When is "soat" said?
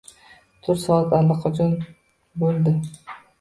0.83-1.13